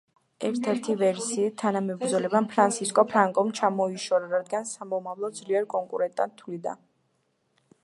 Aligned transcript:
ერთ-ერთი 0.47 0.93
ვერსიით, 1.01 1.55
თანამებრძოლმა, 1.63 2.41
ფრანსისკო 2.55 3.03
ფრანკომ 3.11 3.53
ჩამოიშორა, 3.61 4.31
რადგან 4.33 4.67
სამომავლოდ 4.73 5.39
ძლიერ 5.43 5.71
კონკურენტად 5.77 6.37
თვლიდა. 6.43 6.77